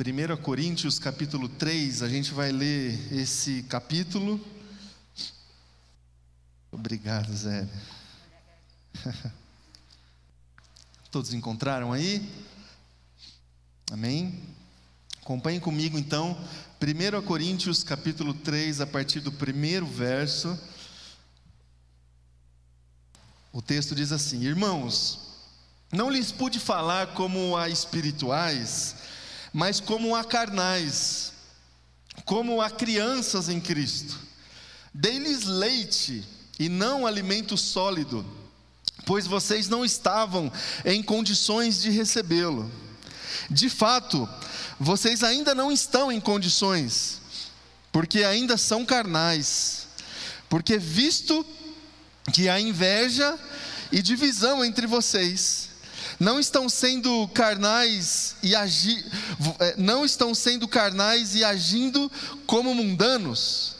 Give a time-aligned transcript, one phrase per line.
[0.00, 4.40] 1 Coríntios capítulo 3, a gente vai ler esse capítulo.
[6.70, 7.68] Obrigado, Zé.
[11.10, 12.32] Todos encontraram aí?
[13.90, 14.40] Amém?
[15.20, 16.38] Acompanhem comigo então,
[16.80, 20.56] 1 Coríntios capítulo 3, a partir do primeiro verso.
[23.52, 25.48] O texto diz assim: Irmãos,
[25.90, 28.94] não lhes pude falar como a espirituais,
[29.58, 31.32] mas como a carnais,
[32.24, 34.16] como a crianças em Cristo.
[34.94, 36.24] Dei-lhes leite
[36.60, 38.24] e não alimento sólido,
[39.04, 40.52] pois vocês não estavam
[40.84, 42.70] em condições de recebê-lo.
[43.50, 44.28] De fato,
[44.78, 47.20] vocês ainda não estão em condições,
[47.90, 49.88] porque ainda são carnais.
[50.48, 51.44] Porque visto
[52.32, 53.36] que há inveja
[53.90, 55.68] e divisão entre vocês,
[56.18, 59.04] não estão sendo carnais e agi,
[59.60, 62.10] é, não estão sendo carnais e agindo
[62.46, 63.76] como mundanos.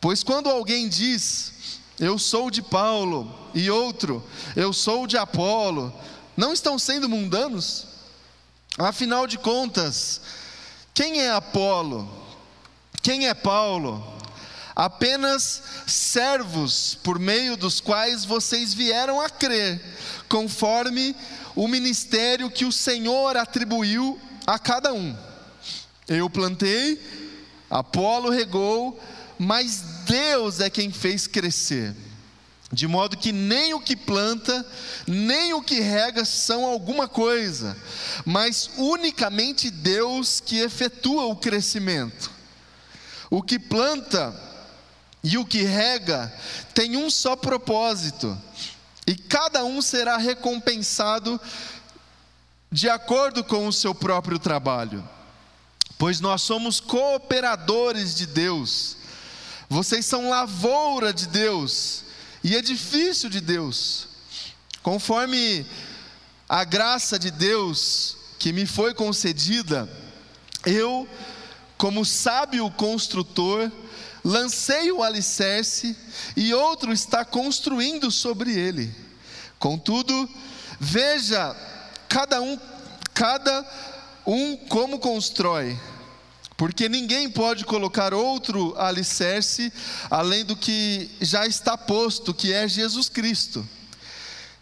[0.00, 1.52] Pois quando alguém diz,
[1.98, 4.22] eu sou de Paulo, e outro,
[4.56, 5.92] eu sou de Apolo,
[6.36, 7.86] não estão sendo mundanos?
[8.78, 10.20] Afinal de contas,
[10.94, 12.08] quem é Apolo?
[13.02, 14.21] Quem é Paulo?
[14.74, 19.80] Apenas servos por meio dos quais vocês vieram a crer,
[20.28, 21.14] conforme
[21.54, 25.16] o ministério que o Senhor atribuiu a cada um.
[26.08, 27.00] Eu plantei,
[27.70, 28.98] Apolo regou,
[29.38, 31.94] mas Deus é quem fez crescer.
[32.72, 34.66] De modo que nem o que planta,
[35.06, 37.76] nem o que rega são alguma coisa,
[38.24, 42.30] mas unicamente Deus que efetua o crescimento.
[43.28, 44.34] O que planta
[45.22, 46.32] e o que rega
[46.74, 48.36] tem um só propósito,
[49.06, 51.40] e cada um será recompensado
[52.70, 55.06] de acordo com o seu próprio trabalho,
[55.98, 58.96] pois nós somos cooperadores de Deus,
[59.68, 62.04] vocês são lavoura de Deus
[62.42, 64.08] e edifício de Deus,
[64.82, 65.64] conforme
[66.48, 69.88] a graça de Deus que me foi concedida,
[70.66, 71.08] eu,
[71.78, 73.70] como sábio construtor,
[74.24, 75.96] lancei o alicerce
[76.36, 78.94] e outro está construindo sobre ele.
[79.58, 80.28] Contudo,
[80.78, 81.56] veja
[82.08, 82.58] cada um,
[83.14, 83.64] cada
[84.26, 85.78] um como constrói,
[86.56, 89.72] porque ninguém pode colocar outro alicerce
[90.10, 93.66] além do que já está posto, que é Jesus Cristo.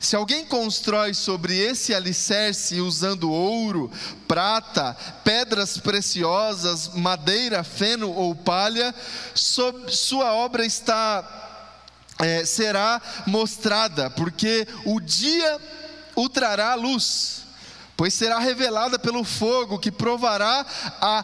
[0.00, 3.93] Se alguém constrói sobre esse alicerce usando ouro,
[4.27, 8.94] prata, pedras preciosas, madeira, feno ou palha,
[9.34, 11.22] sua obra está
[12.19, 15.61] é, será mostrada, porque o dia
[16.17, 17.43] o trará à luz,
[17.94, 20.65] pois será revelada pelo fogo que provará
[20.99, 21.22] a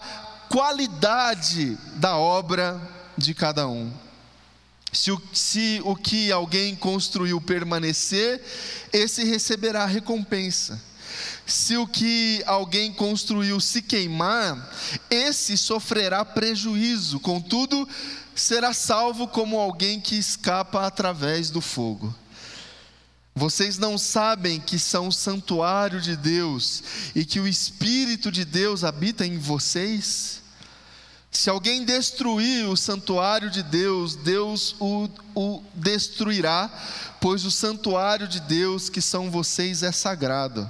[0.50, 2.78] qualidade da obra
[3.16, 3.90] de cada um.
[4.96, 8.42] Se o, se o que alguém construiu permanecer,
[8.90, 10.82] esse receberá recompensa.
[11.44, 14.74] Se o que alguém construiu se queimar,
[15.10, 17.86] esse sofrerá prejuízo, contudo,
[18.34, 22.14] será salvo como alguém que escapa através do fogo.
[23.34, 26.82] Vocês não sabem que são o santuário de Deus
[27.14, 30.42] e que o Espírito de Deus habita em vocês?
[31.36, 36.70] Se alguém destruir o santuário de Deus, Deus o, o, destruirá,
[37.20, 40.68] pois o santuário de Deus, que são vocês, é sagrado.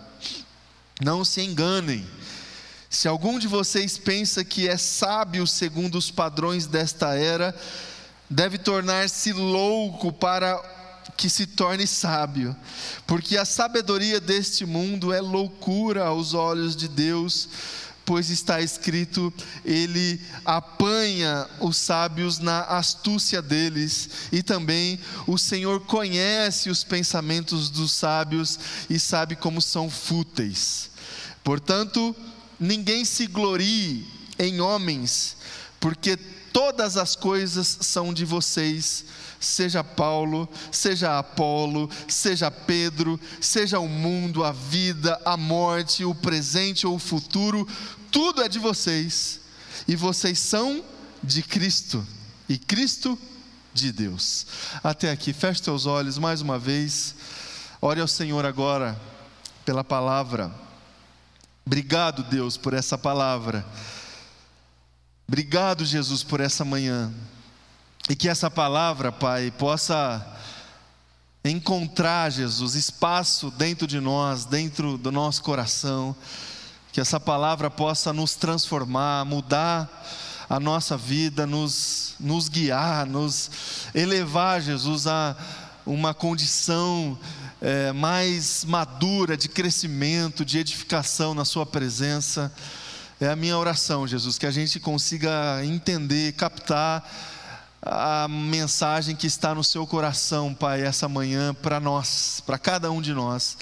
[1.01, 2.05] Não se enganem.
[2.91, 7.55] Se algum de vocês pensa que é sábio segundo os padrões desta era,
[8.29, 10.61] deve tornar-se louco para
[11.17, 12.55] que se torne sábio,
[13.07, 17.49] porque a sabedoria deste mundo é loucura aos olhos de Deus
[18.07, 19.35] pois está escrito:
[19.65, 27.93] Ele apanha os sábios na astúcia deles, e também o Senhor conhece os pensamentos dos
[27.93, 28.59] sábios
[28.89, 30.89] e sabe como são fúteis.
[31.43, 32.15] Portanto,
[32.59, 34.07] ninguém se glorie
[34.39, 35.37] em homens,
[35.81, 36.19] porque
[36.57, 39.05] todas as coisas são de vocês
[39.39, 46.87] seja Paulo, seja Apolo, seja Pedro, seja o mundo, a vida, a morte, o presente
[46.87, 47.69] ou o futuro,
[48.11, 49.43] tudo é de vocês,
[49.87, 50.83] e vocês são
[51.23, 52.05] de Cristo,
[52.49, 53.19] e Cristo
[53.75, 54.47] de Deus.
[54.83, 57.15] Até aqui, feche teus olhos mais uma vez,
[57.83, 58.99] ore ao Senhor agora
[59.63, 60.51] pela palavra.
[61.67, 63.67] Obrigado, Deus, por essa palavra.
[65.29, 67.13] Obrigado, Jesus, por essa manhã.
[68.09, 70.25] E que essa palavra, Pai, possa
[71.45, 76.17] encontrar, Jesus, espaço dentro de nós, dentro do nosso coração
[76.97, 79.87] que essa palavra possa nos transformar, mudar
[80.49, 83.51] a nossa vida, nos, nos guiar, nos
[83.95, 85.37] elevar, Jesus, a
[85.85, 87.19] uma condição
[87.61, 92.51] é, mais madura de crescimento, de edificação na Sua presença.
[93.19, 97.03] É a minha oração, Jesus, que a gente consiga entender, captar
[97.81, 103.01] a mensagem que está no seu coração, Pai, essa manhã para nós, para cada um
[103.01, 103.57] de nós.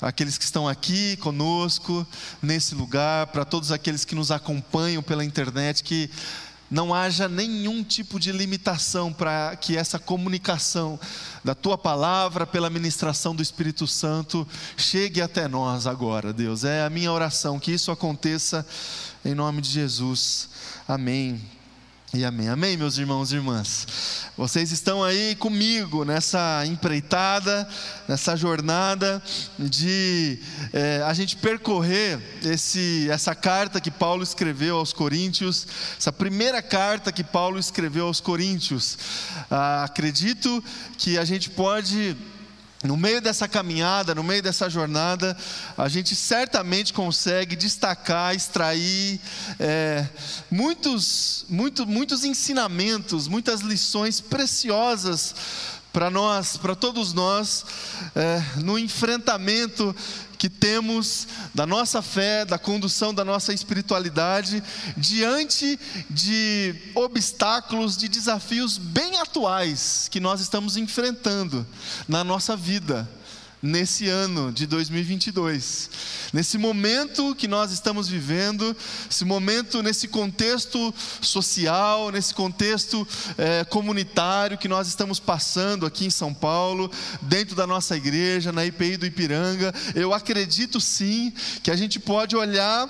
[0.00, 2.06] Aqueles que estão aqui conosco,
[2.40, 6.08] nesse lugar, para todos aqueles que nos acompanham pela internet, que
[6.70, 10.98] não haja nenhum tipo de limitação para que essa comunicação
[11.44, 14.46] da tua palavra pela ministração do Espírito Santo
[14.76, 16.64] chegue até nós agora, Deus.
[16.64, 18.66] É a minha oração que isso aconteça
[19.24, 20.48] em nome de Jesus.
[20.88, 21.55] Amém.
[22.14, 22.48] E amém.
[22.48, 24.28] Amém, meus irmãos e irmãs.
[24.36, 27.68] Vocês estão aí comigo nessa empreitada,
[28.06, 29.20] nessa jornada
[29.58, 30.38] de
[30.72, 35.66] é, a gente percorrer esse, essa carta que Paulo escreveu aos Coríntios,
[35.98, 38.96] essa primeira carta que Paulo escreveu aos Coríntios.
[39.50, 40.62] Ah, acredito
[40.96, 42.16] que a gente pode
[42.84, 45.36] no meio dessa caminhada, no meio dessa jornada,
[45.76, 49.20] a gente certamente consegue destacar, extrair
[49.58, 50.06] é,
[50.50, 55.34] muitos, muito, muitos ensinamentos, muitas lições preciosas
[55.92, 57.64] para nós, para todos nós,
[58.14, 59.96] é, no enfrentamento
[60.38, 64.62] que temos da nossa fé, da condução da nossa espiritualidade,
[64.96, 65.78] diante
[66.08, 71.66] de obstáculos, de desafios bem atuais que nós estamos enfrentando
[72.08, 73.08] na nossa vida
[73.66, 75.90] nesse ano de 2022.
[76.32, 78.74] Nesse momento que nós estamos vivendo,
[79.10, 86.10] esse momento, nesse contexto social, nesse contexto é, comunitário que nós estamos passando aqui em
[86.10, 86.90] São Paulo,
[87.20, 91.32] dentro da nossa igreja, na IPI do Ipiranga, eu acredito sim
[91.62, 92.88] que a gente pode olhar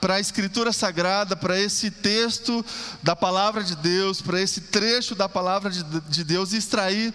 [0.00, 2.64] para a Escritura Sagrada, para esse texto
[3.02, 7.12] da palavra de Deus, para esse trecho da palavra de, de Deus e extrair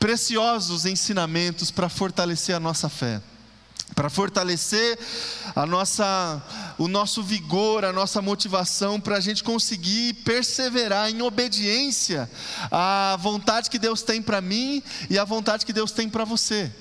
[0.00, 3.20] preciosos ensinamentos para fortalecer a nossa fé,
[3.94, 4.98] para fortalecer
[5.54, 6.42] a nossa,
[6.78, 12.28] o nosso vigor, a nossa motivação, para a gente conseguir perseverar em obediência
[12.70, 16.72] à vontade que Deus tem para mim e à vontade que Deus tem para você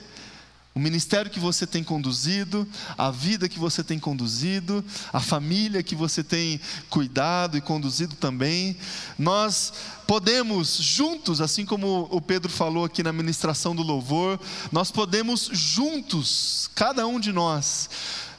[0.74, 2.68] o ministério que você tem conduzido,
[2.98, 8.78] a vida que você tem conduzido, a família que você tem cuidado e conduzido também.
[9.18, 9.74] Nós
[10.06, 14.40] podemos juntos, assim como o Pedro falou aqui na ministração do louvor,
[14.72, 17.90] nós podemos juntos, cada um de nós,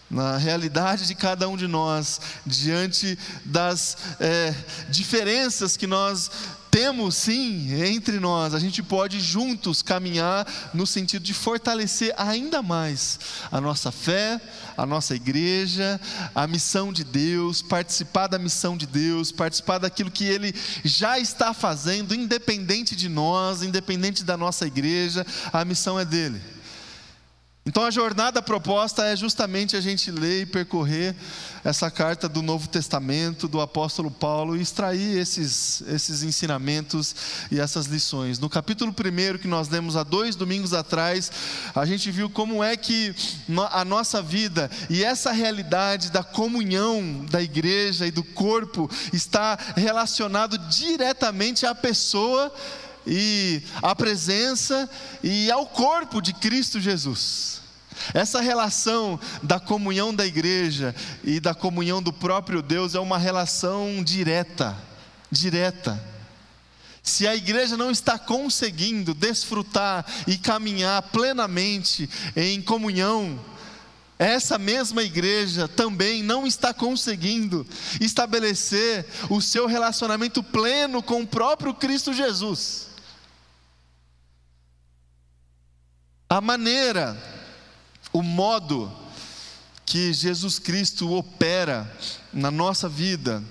[0.09, 4.55] na realidade de cada um de nós, diante das é,
[4.89, 6.31] diferenças que nós
[6.71, 13.19] temos sim entre nós, a gente pode juntos caminhar no sentido de fortalecer ainda mais
[13.51, 14.41] a nossa fé,
[14.77, 16.01] a nossa igreja,
[16.35, 21.53] a missão de Deus, participar da missão de Deus, participar daquilo que Ele já está
[21.53, 26.41] fazendo, independente de nós, independente da nossa igreja, a missão é dele.
[27.71, 31.15] Então a jornada proposta é justamente a gente ler e percorrer
[31.63, 37.15] essa carta do Novo Testamento do apóstolo Paulo e extrair esses, esses ensinamentos
[37.49, 38.41] e essas lições.
[38.41, 41.31] No capítulo 1 que nós lemos há dois domingos atrás,
[41.73, 43.15] a gente viu como é que
[43.71, 50.59] a nossa vida e essa realidade da comunhão da igreja e do corpo está relacionado
[50.59, 52.53] diretamente à pessoa
[53.07, 54.91] e à presença
[55.23, 57.60] e ao corpo de Cristo Jesus.
[58.15, 64.03] Essa relação da comunhão da igreja e da comunhão do próprio Deus é uma relação
[64.03, 64.77] direta,
[65.31, 66.03] direta.
[67.03, 73.39] Se a igreja não está conseguindo desfrutar e caminhar plenamente em comunhão,
[74.19, 77.67] essa mesma igreja também não está conseguindo
[77.99, 82.89] estabelecer o seu relacionamento pleno com o próprio Cristo Jesus.
[86.29, 87.17] A maneira,
[88.13, 88.93] o modo
[89.85, 91.91] que Jesus Cristo opera
[92.33, 93.43] na nossa vida,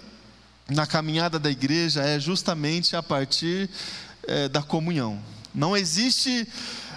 [0.69, 3.69] na caminhada da igreja, é justamente a partir
[4.23, 5.19] é, da comunhão.
[5.53, 6.47] Não existe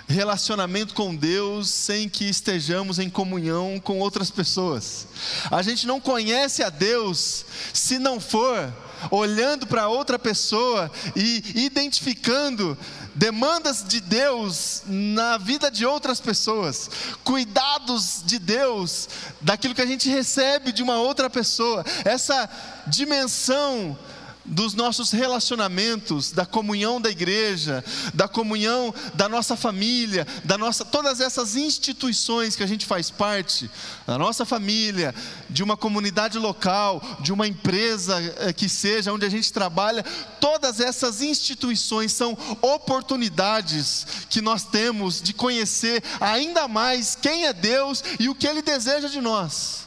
[0.06, 5.06] relacionamento com Deus sem que estejamos em comunhão com outras pessoas.
[5.50, 8.72] A gente não conhece a Deus se não for
[9.10, 12.76] olhando para outra pessoa e identificando
[13.14, 16.90] demandas de Deus na vida de outras pessoas,
[17.22, 19.08] cuidados de Deus
[19.40, 22.48] daquilo que a gente recebe de uma outra pessoa, essa
[22.86, 23.96] dimensão
[24.44, 31.20] dos nossos relacionamentos, da comunhão da igreja, da comunhão da nossa família, da nossa todas
[31.20, 33.70] essas instituições que a gente faz parte,
[34.06, 35.14] da nossa família,
[35.48, 40.04] de uma comunidade local, de uma empresa eh, que seja onde a gente trabalha,
[40.40, 48.02] todas essas instituições são oportunidades que nós temos de conhecer ainda mais quem é Deus
[48.18, 49.86] e o que ele deseja de nós.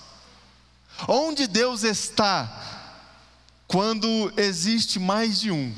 [1.07, 2.74] Onde Deus está
[3.75, 5.69] quando existe mais de um,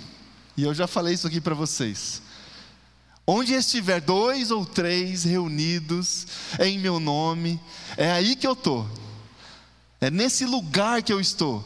[0.55, 2.21] e eu já falei isso aqui para vocês.
[3.25, 6.27] Onde estiver dois ou três reunidos
[6.59, 7.59] em meu nome,
[7.97, 8.87] é aí que eu estou,
[9.99, 11.65] é nesse lugar que eu estou.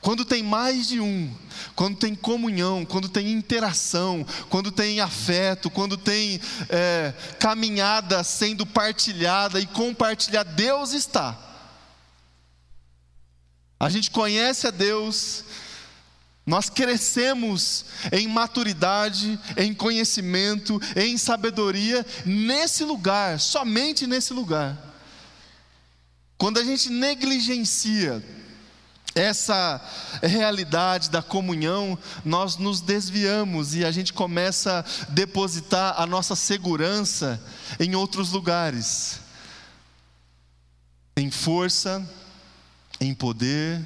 [0.00, 1.30] Quando tem mais de um,
[1.76, 9.60] quando tem comunhão, quando tem interação, quando tem afeto, quando tem é, caminhada sendo partilhada
[9.60, 11.53] e compartilhada, Deus está.
[13.84, 15.44] A gente conhece a Deus,
[16.46, 24.78] nós crescemos em maturidade, em conhecimento, em sabedoria, nesse lugar, somente nesse lugar.
[26.38, 28.24] Quando a gente negligencia
[29.14, 29.78] essa
[30.22, 37.38] realidade da comunhão, nós nos desviamos e a gente começa a depositar a nossa segurança
[37.78, 39.20] em outros lugares,
[41.18, 42.02] em força,
[43.00, 43.80] em poder,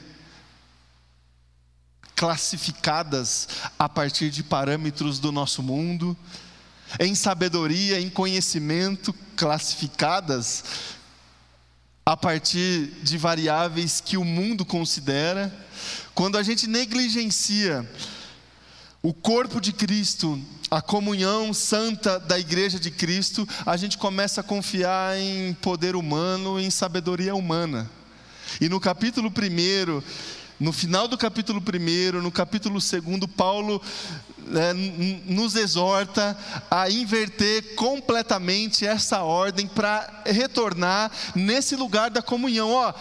[2.14, 3.48] classificadas
[3.78, 6.16] a partir de parâmetros do nosso mundo,
[6.98, 10.64] em sabedoria, em conhecimento, classificadas
[12.04, 15.54] a partir de variáveis que o mundo considera.
[16.14, 17.88] Quando a gente negligencia
[19.02, 24.44] o corpo de Cristo, a comunhão santa da igreja de Cristo, a gente começa a
[24.44, 27.88] confiar em poder humano, em sabedoria humana.
[28.60, 30.02] E no capítulo 1,
[30.58, 33.02] no final do capítulo 1, no capítulo 2,
[33.36, 33.80] Paulo
[34.54, 34.72] é,
[35.26, 36.36] nos exorta
[36.70, 42.70] a inverter completamente essa ordem para retornar nesse lugar da comunhão.
[42.70, 42.92] Ó,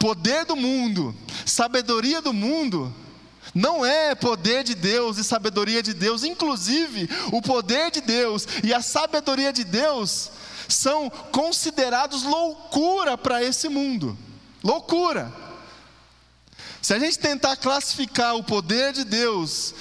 [0.00, 2.92] poder do mundo, sabedoria do mundo,
[3.54, 8.72] não é poder de Deus e sabedoria de Deus, inclusive o poder de Deus e
[8.72, 10.32] a sabedoria de Deus
[10.68, 14.16] são considerados loucura para esse mundo.
[14.64, 15.30] Loucura.
[16.80, 19.74] Se a gente tentar classificar o poder de Deus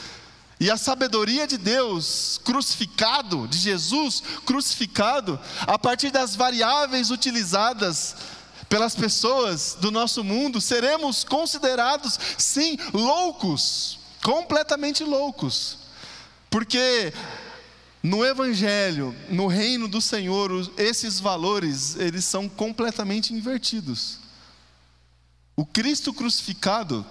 [0.60, 8.16] e a sabedoria de Deus crucificado, de Jesus crucificado, a partir das variáveis utilizadas
[8.68, 15.78] pelas pessoas do nosso mundo, seremos considerados, sim, loucos, completamente loucos,
[16.50, 17.14] porque
[18.02, 24.23] no Evangelho, no reino do Senhor, esses valores, eles são completamente invertidos.
[25.56, 27.06] O Cristo crucificado,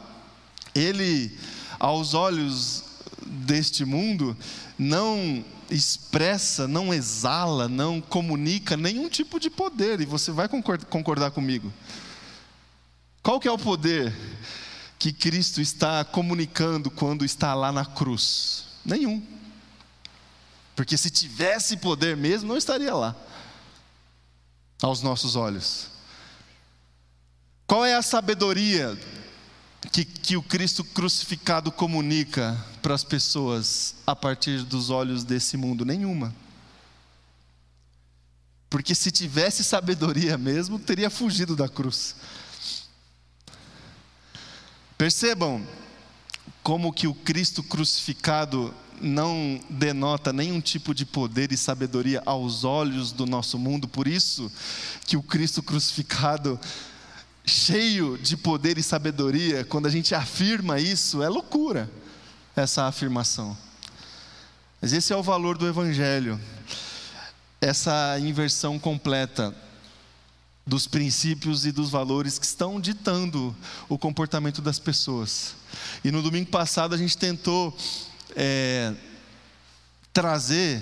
[0.74, 1.38] ele,
[1.78, 2.84] aos olhos
[3.24, 4.36] deste mundo,
[4.78, 11.72] não expressa, não exala, não comunica nenhum tipo de poder, e você vai concordar comigo.
[13.22, 14.12] Qual que é o poder
[14.98, 18.64] que Cristo está comunicando quando está lá na cruz?
[18.84, 19.22] Nenhum.
[20.74, 23.14] Porque se tivesse poder mesmo, não estaria lá,
[24.82, 25.91] aos nossos olhos.
[27.72, 28.98] Qual é a sabedoria
[29.90, 35.82] que, que o Cristo crucificado comunica para as pessoas a partir dos olhos desse mundo?
[35.82, 36.34] Nenhuma.
[38.68, 42.14] Porque se tivesse sabedoria mesmo, teria fugido da cruz.
[44.98, 45.66] Percebam
[46.62, 53.12] como que o Cristo crucificado não denota nenhum tipo de poder e sabedoria aos olhos
[53.12, 54.52] do nosso mundo, por isso
[55.06, 56.60] que o Cristo crucificado
[57.44, 61.90] cheio de poder e sabedoria, quando a gente afirma isso, é loucura
[62.54, 63.56] essa afirmação.
[64.80, 66.40] Mas esse é o valor do Evangelho,
[67.60, 69.54] essa inversão completa
[70.64, 73.54] dos princípios e dos valores que estão ditando
[73.88, 75.56] o comportamento das pessoas.
[76.04, 77.76] E no domingo passado a gente tentou
[78.36, 78.94] é,
[80.12, 80.80] trazer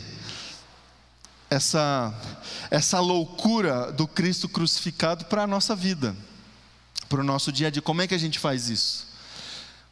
[1.49, 2.15] essa,
[2.71, 6.15] essa loucura do Cristo crucificado para a nossa vida
[7.11, 7.83] para o nosso dia a dia.
[7.83, 9.09] Como é que a gente faz isso?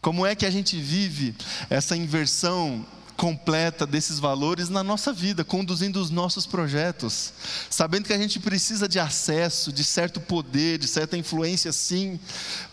[0.01, 1.35] Como é que a gente vive
[1.69, 7.33] essa inversão completa desses valores na nossa vida, conduzindo os nossos projetos,
[7.69, 12.21] sabendo que a gente precisa de acesso, de certo poder, de certa influência, sim,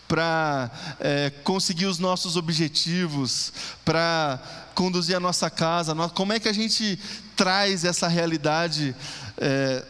[0.06, 3.52] para é, conseguir os nossos objetivos,
[3.84, 4.40] para
[4.76, 5.92] conduzir a nossa casa.
[6.10, 6.96] Como é que a gente
[7.34, 8.94] traz essa realidade
[9.36, 9.84] é,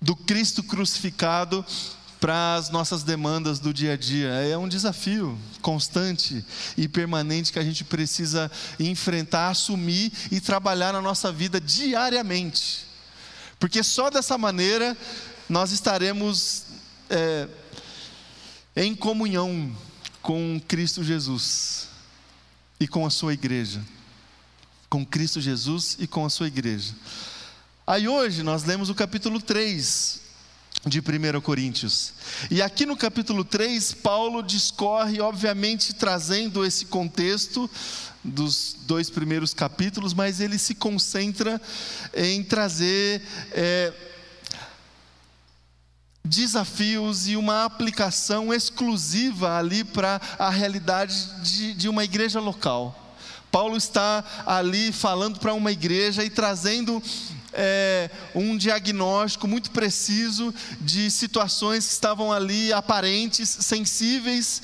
[0.00, 1.66] do Cristo crucificado
[2.20, 4.28] para as nossas demandas do dia a dia.
[4.28, 6.44] É um desafio constante
[6.76, 12.86] e permanente que a gente precisa enfrentar, assumir e trabalhar na nossa vida diariamente.
[13.58, 14.96] Porque só dessa maneira
[15.48, 16.64] nós estaremos
[17.08, 17.48] é,
[18.76, 19.74] em comunhão
[20.20, 21.88] com Cristo Jesus
[22.78, 23.82] e com a sua igreja.
[24.90, 26.94] Com Cristo Jesus e com a sua igreja.
[27.86, 30.19] Aí hoje nós lemos o capítulo 3
[30.86, 32.12] de 1 Coríntios.
[32.50, 37.68] E aqui no capítulo 3, Paulo discorre, obviamente, trazendo esse contexto
[38.24, 41.60] dos dois primeiros capítulos, mas ele se concentra
[42.14, 43.22] em trazer
[43.52, 43.92] é,
[46.24, 52.96] desafios e uma aplicação exclusiva ali para a realidade de, de uma igreja local.
[53.50, 57.02] Paulo está ali falando para uma igreja e trazendo
[57.52, 64.62] é, um diagnóstico muito preciso de situações que estavam ali aparentes, sensíveis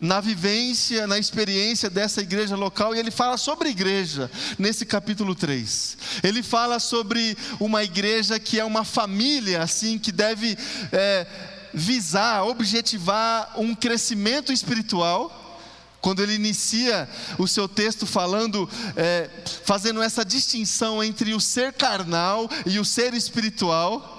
[0.00, 4.28] na vivência, na experiência dessa igreja local, e ele fala sobre igreja
[4.58, 5.96] nesse capítulo 3.
[6.24, 10.58] Ele fala sobre uma igreja que é uma família, assim, que deve
[10.90, 11.24] é,
[11.72, 15.41] visar, objetivar um crescimento espiritual
[16.02, 19.30] quando ele inicia o seu texto falando, é,
[19.64, 24.18] fazendo essa distinção entre o ser carnal e o ser espiritual.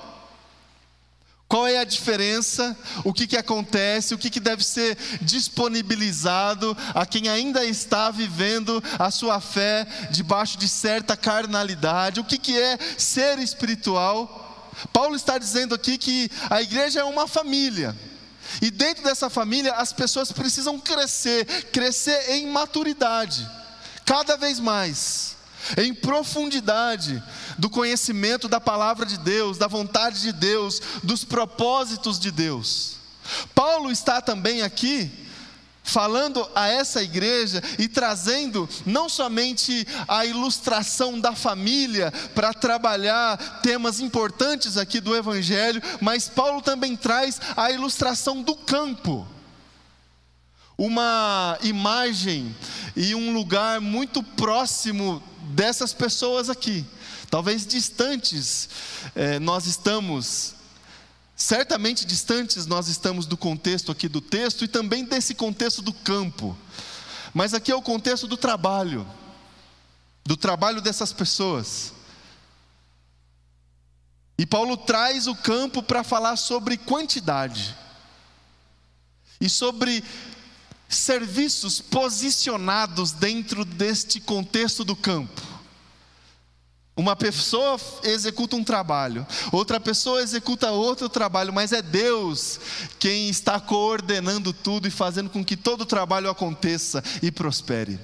[1.45, 2.75] Qual é a diferença?
[3.03, 4.15] O que, que acontece?
[4.15, 10.57] O que, que deve ser disponibilizado a quem ainda está vivendo a sua fé debaixo
[10.57, 12.21] de certa carnalidade?
[12.21, 14.71] O que, que é ser espiritual?
[14.93, 17.93] Paulo está dizendo aqui que a igreja é uma família.
[18.61, 23.47] E dentro dessa família, as pessoas precisam crescer, crescer em maturidade,
[24.05, 25.35] cada vez mais,
[25.77, 27.21] em profundidade
[27.57, 32.97] do conhecimento da palavra de Deus, da vontade de Deus, dos propósitos de Deus.
[33.55, 35.22] Paulo está também aqui
[35.83, 43.99] falando a essa igreja e trazendo não somente a ilustração da família para trabalhar temas
[43.99, 49.27] importantes aqui do Evangelho, mas Paulo também traz a ilustração do campo.
[50.77, 52.55] Uma imagem
[52.95, 56.85] e um lugar muito próximo dessas pessoas aqui,
[57.29, 58.69] talvez distantes,
[59.15, 60.52] eh, nós estamos
[61.43, 66.57] Certamente distantes nós estamos do contexto aqui do texto e também desse contexto do campo.
[67.33, 69.05] Mas aqui é o contexto do trabalho,
[70.23, 71.91] do trabalho dessas pessoas.
[74.37, 77.75] E Paulo traz o campo para falar sobre quantidade
[79.41, 80.01] e sobre
[80.87, 85.52] serviços posicionados dentro deste contexto do campo.
[86.95, 92.59] Uma pessoa executa um trabalho, outra pessoa executa outro trabalho, mas é Deus
[92.99, 97.99] quem está coordenando tudo e fazendo com que todo o trabalho aconteça e prospere.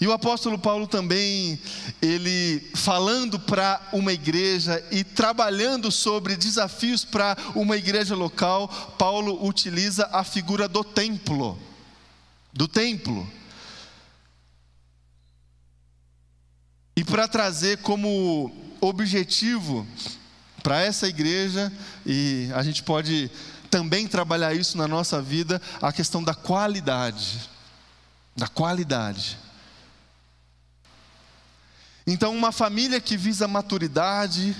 [0.00, 1.58] E o apóstolo Paulo também,
[2.02, 10.08] ele falando para uma igreja e trabalhando sobre desafios para uma igreja local, Paulo utiliza
[10.12, 11.58] a figura do templo.
[12.52, 13.26] Do templo.
[16.96, 19.86] E para trazer como objetivo
[20.62, 21.72] para essa igreja,
[22.06, 23.30] e a gente pode
[23.70, 27.50] também trabalhar isso na nossa vida, a questão da qualidade.
[28.36, 29.36] Da qualidade.
[32.06, 34.54] Então, uma família que visa maturidade,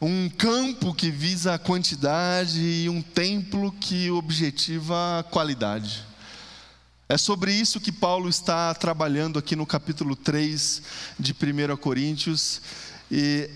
[0.00, 6.04] um campo que visa a quantidade e um templo que objetiva a qualidade.
[7.06, 10.80] É sobre isso que Paulo está trabalhando aqui no capítulo 3
[11.20, 12.62] de 1 Coríntios,
[13.10, 13.50] e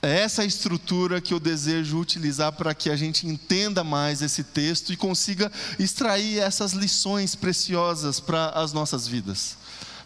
[0.00, 4.92] é essa estrutura que eu desejo utilizar para que a gente entenda mais esse texto
[4.92, 9.56] e consiga extrair essas lições preciosas para as nossas vidas.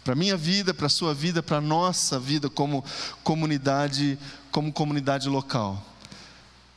[0.03, 2.83] Para a minha vida, para a sua vida, para a nossa vida como
[3.23, 4.19] comunidade,
[4.51, 5.88] como comunidade local.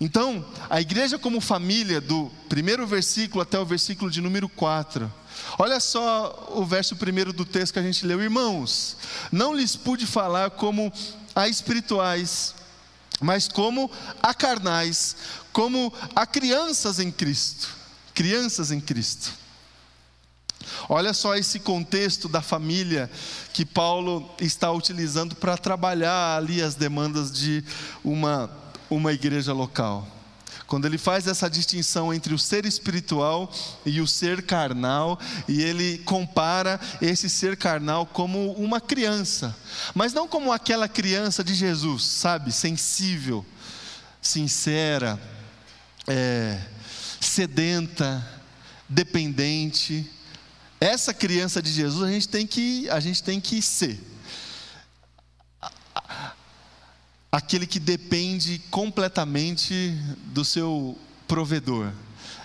[0.01, 5.21] Então, a igreja como família, do primeiro versículo até o versículo de número 4,
[5.57, 8.97] Olha só o verso primeiro do texto que a gente leu, irmãos,
[9.31, 10.91] não lhes pude falar como
[11.35, 12.55] a espirituais,
[13.19, 13.89] mas como
[14.21, 15.15] a carnais,
[15.51, 17.69] como a crianças em Cristo.
[18.13, 19.31] Crianças em Cristo.
[20.87, 23.09] Olha só esse contexto da família
[23.53, 27.63] que Paulo está utilizando para trabalhar ali as demandas de
[28.03, 28.49] uma,
[28.91, 30.07] uma igreja local.
[30.67, 33.51] Quando ele faz essa distinção entre o ser espiritual
[33.85, 39.55] e o ser carnal, e ele compara esse ser carnal como uma criança,
[39.93, 43.45] mas não como aquela criança de Jesus, sabe, sensível,
[44.21, 45.19] sincera,
[46.07, 46.61] é,
[47.19, 48.25] sedenta,
[48.87, 50.09] dependente.
[50.79, 54.10] Essa criança de Jesus a gente tem que, a gente tem que ser.
[57.31, 61.93] Aquele que depende completamente do seu provedor.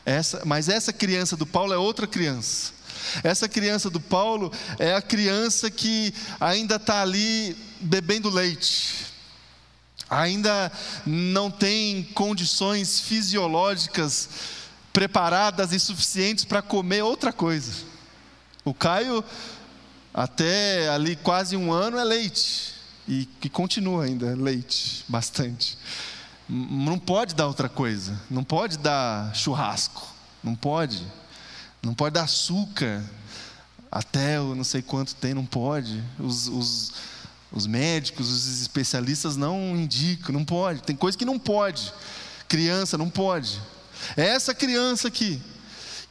[0.04, 2.72] Essa, mas essa criança do Paulo é outra criança.
[3.22, 9.06] Essa criança do Paulo é a criança que ainda está ali bebendo leite,
[10.08, 10.72] ainda
[11.04, 14.28] não tem condições fisiológicas
[14.92, 17.84] preparadas e suficientes para comer outra coisa.
[18.64, 19.24] O Caio,
[20.12, 22.74] até ali quase um ano, é leite,
[23.08, 25.78] e que continua ainda leite, bastante.
[26.48, 30.06] Não pode dar outra coisa, não pode dar churrasco,
[30.42, 31.04] não pode,
[31.82, 33.02] não pode dar açúcar,
[33.90, 36.02] até eu não sei quanto tem, não pode.
[36.18, 36.92] Os, os,
[37.50, 41.92] os médicos, os especialistas não indicam, não pode, tem coisa que não pode.
[42.48, 43.60] Criança não pode.
[44.16, 45.42] É essa criança aqui,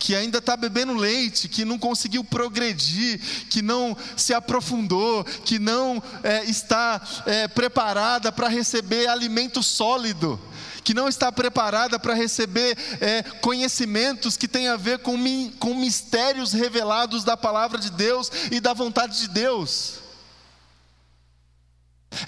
[0.05, 6.01] que ainda está bebendo leite, que não conseguiu progredir, que não se aprofundou, que não
[6.21, 10.39] é, está é, preparada para receber alimento sólido,
[10.83, 15.17] que não está preparada para receber é, conhecimentos que têm a ver com,
[15.57, 20.01] com mistérios revelados da palavra de Deus e da vontade de Deus.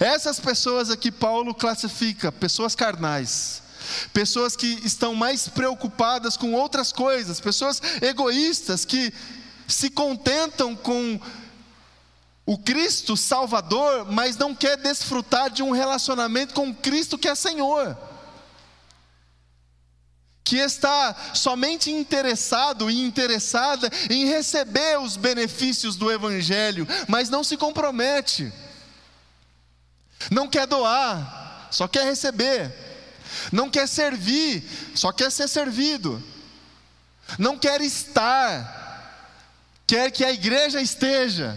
[0.00, 3.67] Essas pessoas aqui Paulo classifica, pessoas carnais
[4.12, 9.12] pessoas que estão mais preocupadas com outras coisas, pessoas egoístas que
[9.66, 11.20] se contentam com
[12.48, 17.94] o Cristo Salvador, mas não quer desfrutar de um relacionamento com Cristo que é Senhor.
[20.42, 27.54] Que está somente interessado e interessada em receber os benefícios do Evangelho, mas não se
[27.54, 28.50] compromete,
[30.30, 32.87] não quer doar, só quer receber
[33.52, 34.62] não quer servir,
[34.94, 36.22] só quer ser servido,
[37.38, 39.24] não quer estar,
[39.86, 41.56] quer que a igreja esteja.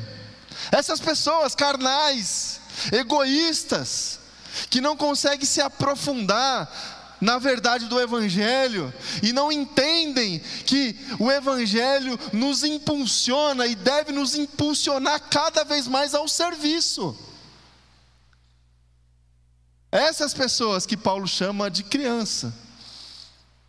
[0.71, 2.59] Essas pessoas carnais,
[2.91, 4.19] egoístas,
[4.69, 6.69] que não conseguem se aprofundar
[7.21, 14.33] na verdade do Evangelho e não entendem que o Evangelho nos impulsiona e deve nos
[14.35, 17.15] impulsionar cada vez mais ao serviço.
[19.91, 22.53] Essas pessoas que Paulo chama de criança,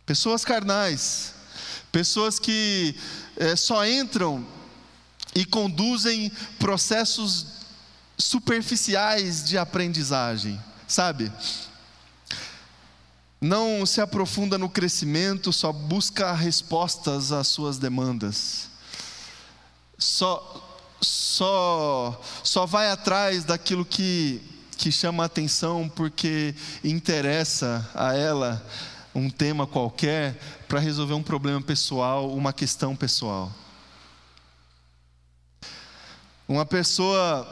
[0.05, 1.33] pessoas carnais,
[1.91, 2.95] pessoas que
[3.35, 4.47] é, só entram
[5.35, 7.47] e conduzem processos
[8.17, 10.57] superficiais de aprendizagem,
[10.87, 11.29] sabe?
[13.41, 18.69] Não se aprofunda no crescimento, só busca respostas às suas demandas.
[19.97, 28.65] Só, só, só vai atrás daquilo que que chama a atenção porque interessa a ela
[29.15, 30.35] um tema qualquer
[30.67, 33.51] para resolver um problema pessoal, uma questão pessoal.
[36.47, 37.47] Uma pessoa,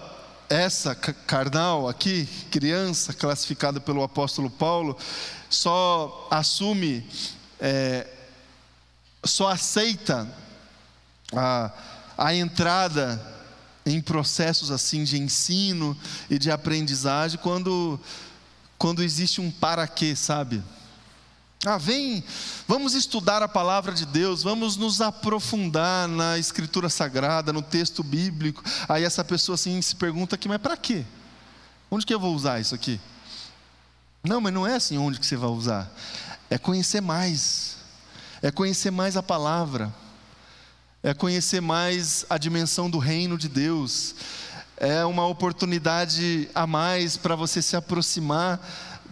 [0.50, 4.98] essa carnal aqui, criança, classificada pelo apóstolo Paulo,
[5.50, 7.08] só assume,
[7.60, 8.08] é,
[9.24, 10.28] só aceita
[11.34, 11.72] a,
[12.18, 13.41] a entrada
[13.86, 15.98] em processos assim de ensino
[16.30, 18.00] e de aprendizagem quando
[18.78, 20.64] quando existe um para quê, sabe?
[21.64, 22.24] Ah, vem,
[22.68, 28.64] vamos estudar a palavra de Deus, vamos nos aprofundar na escritura sagrada, no texto bíblico.
[28.90, 31.06] Aí essa pessoa assim se pergunta aqui, mas para quê?
[31.92, 33.00] Onde que eu vou usar isso aqui?
[34.24, 35.92] Não, mas não é assim onde que você vai usar.
[36.50, 37.78] É conhecer mais.
[38.42, 39.94] É conhecer mais a palavra
[41.04, 44.16] é conhecer mais a dimensão do reino de Deus,
[44.78, 48.60] é uma oportunidade a mais para você se aproximar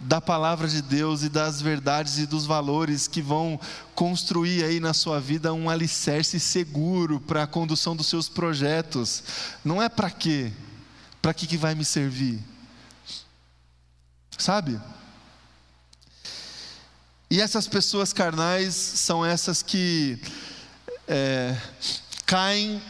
[0.00, 3.60] da palavra de Deus e das verdades e dos valores que vão
[3.94, 9.22] construir aí na sua vida um alicerce seguro para a condução dos seus projetos.
[9.64, 10.52] Não é para quê?
[11.20, 12.40] Para que, que vai me servir?
[14.38, 14.80] Sabe?
[17.30, 20.18] E essas pessoas carnais são essas que
[21.12, 21.56] é,
[22.24, 22.80] caem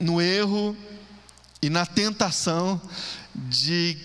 [0.00, 0.76] no erro
[1.62, 2.82] e na tentação
[3.32, 3.96] de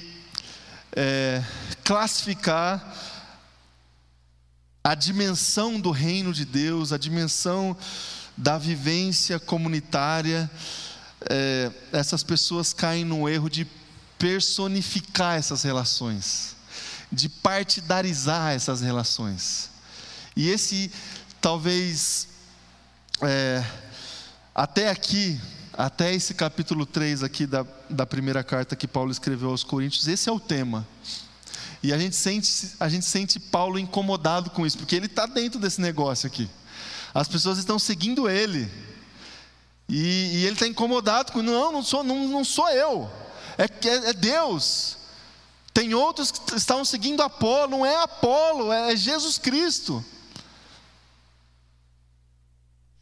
[0.95, 1.43] é,
[1.83, 2.95] classificar
[4.83, 7.75] a dimensão do reino de Deus, a dimensão
[8.37, 10.49] da vivência comunitária.
[11.27, 13.67] É, essas pessoas caem no erro de
[14.19, 16.55] personificar essas relações,
[17.11, 19.71] de partidarizar essas relações.
[20.35, 20.91] E esse
[21.41, 22.28] talvez
[23.21, 23.63] é,
[24.53, 25.39] até aqui,
[25.73, 30.29] até esse capítulo 3 aqui da, da primeira carta que Paulo escreveu aos Coríntios, esse
[30.29, 30.87] é o tema.
[31.81, 35.59] E a gente sente, a gente sente Paulo incomodado com isso, porque ele está dentro
[35.59, 36.49] desse negócio aqui.
[37.13, 38.69] As pessoas estão seguindo ele.
[39.87, 43.09] E, e ele está incomodado com não, não sou, não, não sou eu,
[43.57, 44.97] é, é, é Deus.
[45.73, 50.03] Tem outros que estão seguindo Apolo, não é Apolo, é Jesus Cristo.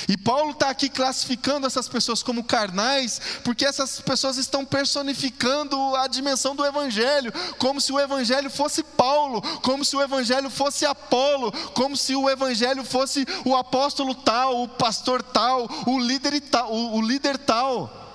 [0.07, 6.07] E Paulo está aqui classificando essas pessoas como carnais, porque essas pessoas estão personificando a
[6.07, 11.51] dimensão do Evangelho, como se o Evangelho fosse Paulo, como se o Evangelho fosse Apolo,
[11.73, 16.73] como se o Evangelho fosse o apóstolo tal, o pastor tal, o líder tal.
[16.73, 18.06] O líder tal.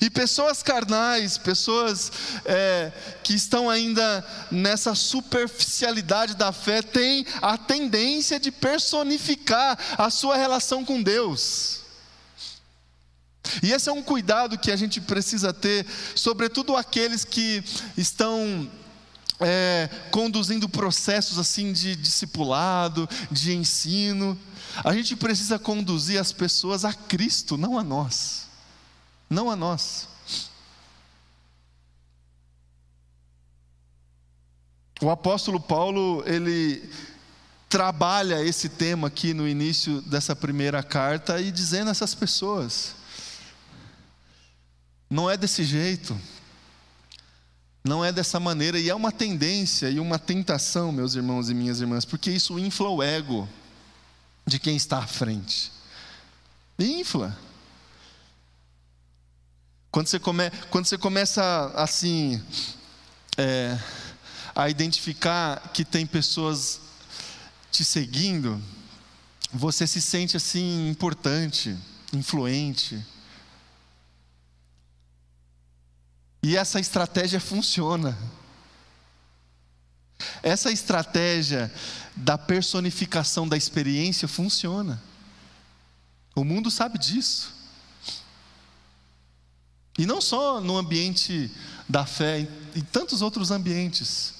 [0.00, 2.12] E pessoas carnais, pessoas
[2.44, 10.36] é, que estão ainda nessa superficialidade da fé, têm a tendência de personificar a sua
[10.36, 11.80] relação com Deus.
[13.62, 17.64] E esse é um cuidado que a gente precisa ter, sobretudo aqueles que
[17.96, 18.70] estão
[19.40, 24.38] é, conduzindo processos assim de discipulado, de ensino.
[24.84, 28.47] A gente precisa conduzir as pessoas a Cristo, não a nós
[29.28, 30.08] não a nós.
[35.00, 36.90] O apóstolo Paulo, ele
[37.68, 42.96] trabalha esse tema aqui no início dessa primeira carta e dizendo a essas pessoas:
[45.08, 46.18] não é desse jeito,
[47.84, 51.80] não é dessa maneira, e é uma tendência e uma tentação, meus irmãos e minhas
[51.80, 53.48] irmãs, porque isso infla o ego
[54.44, 55.70] de quem está à frente.
[56.78, 57.36] Infla.
[59.90, 62.42] Quando você, come, quando você começa assim
[63.36, 63.78] é,
[64.54, 66.80] a identificar que tem pessoas
[67.70, 68.62] te seguindo,
[69.52, 71.76] você se sente assim importante,
[72.12, 73.02] influente.
[76.42, 78.16] E essa estratégia funciona.
[80.42, 81.72] Essa estratégia
[82.14, 85.02] da personificação da experiência funciona.
[86.34, 87.57] O mundo sabe disso.
[89.98, 91.50] E não só no ambiente
[91.88, 94.34] da fé, em, tantos outros ambientes.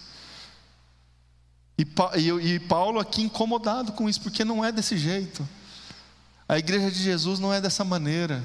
[1.77, 1.85] E,
[2.55, 5.47] e, Paulo aqui incomodado com isso, porque não é desse jeito.
[6.49, 8.45] A igreja de Jesus não é dessa maneira.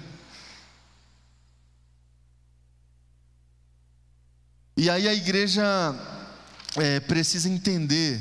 [4.75, 5.63] E aí a igreja
[6.77, 8.19] é, precisa entender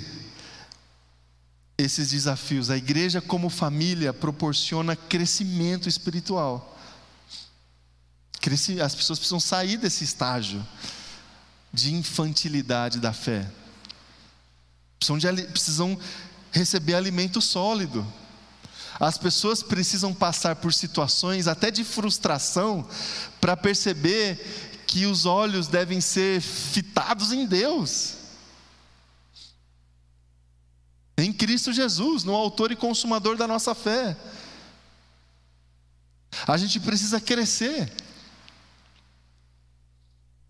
[1.79, 2.69] esses desafios.
[2.69, 6.73] A igreja, como família, proporciona crescimento espiritual
[8.81, 10.67] as pessoas precisam sair desse estágio
[11.73, 13.51] de infantilidade da fé.
[14.99, 15.99] Precisam, de, precisam
[16.53, 18.07] receber alimento sólido.
[19.01, 22.87] As pessoas precisam passar por situações até de frustração
[23.41, 24.39] para perceber
[24.87, 28.17] que os olhos devem ser fitados em Deus.
[31.17, 34.17] Em Cristo Jesus, no autor e consumador da nossa fé.
[36.47, 37.93] A gente precisa crescer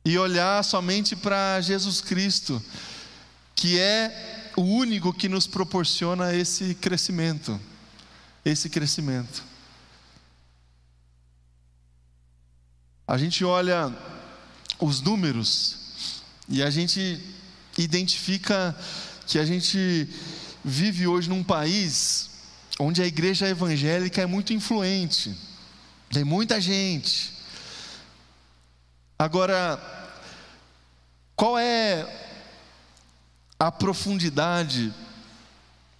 [0.05, 2.62] e olhar somente para Jesus Cristo,
[3.55, 7.61] que é o único que nos proporciona esse crescimento.
[8.45, 9.45] Esse crescimento.
[13.07, 13.93] A gente olha
[14.81, 17.21] os números e a gente
[17.79, 18.77] identifica
[19.27, 20.09] que a gente
[20.65, 22.31] vive hoje num país
[22.79, 25.35] onde a igreja evangélica é muito influente,
[26.11, 27.33] tem muita gente,
[29.23, 29.81] Agora,
[31.37, 32.05] qual é
[33.57, 34.93] a profundidade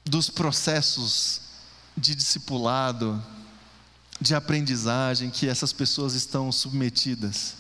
[0.05, 1.41] dos processos
[1.97, 3.25] de discipulado,
[4.21, 7.59] de aprendizagem que essas pessoas estão submetidas?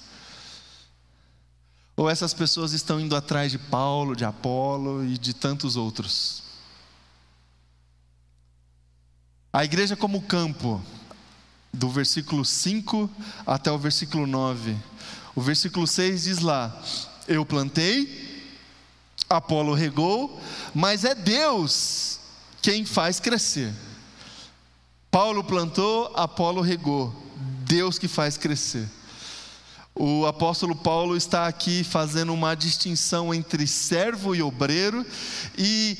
[1.96, 6.42] Ou essas pessoas estão indo atrás de Paulo, de Apolo e de tantos outros?
[9.53, 10.83] A igreja como campo,
[11.72, 13.09] do versículo 5
[13.46, 14.77] até o versículo 9,
[15.35, 16.81] o versículo 6 diz lá:
[17.27, 18.45] Eu plantei,
[19.29, 20.40] Apolo regou,
[20.75, 22.21] mas é Deus
[22.61, 23.73] quem faz crescer.
[25.11, 27.14] Paulo plantou, Apolo regou,
[27.64, 28.88] Deus que faz crescer.
[29.95, 35.05] O apóstolo Paulo está aqui fazendo uma distinção entre servo e obreiro
[35.57, 35.99] e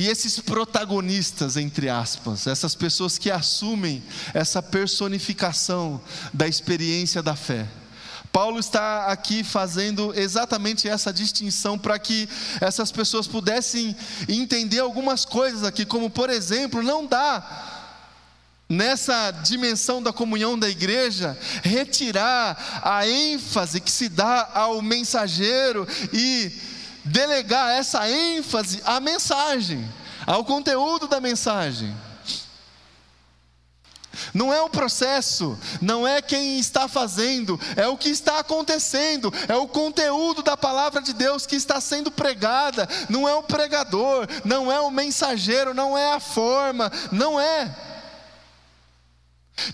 [0.00, 6.00] e esses protagonistas, entre aspas, essas pessoas que assumem essa personificação
[6.32, 7.68] da experiência da fé.
[8.32, 12.26] Paulo está aqui fazendo exatamente essa distinção para que
[12.62, 13.94] essas pessoas pudessem
[14.26, 17.90] entender algumas coisas aqui, como por exemplo, não dá
[18.66, 26.50] nessa dimensão da comunhão da igreja, retirar a ênfase que se dá ao mensageiro e
[27.04, 29.88] delegar essa ênfase à mensagem,
[30.26, 31.94] ao conteúdo da mensagem.
[34.34, 39.56] Não é o processo, não é quem está fazendo, é o que está acontecendo, é
[39.56, 44.70] o conteúdo da palavra de Deus que está sendo pregada, não é o pregador, não
[44.70, 47.74] é o mensageiro, não é a forma, não é.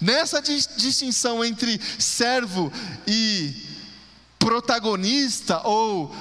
[0.01, 2.73] Nessa distinção entre servo
[3.07, 3.55] e
[4.39, 6.15] protagonista, ou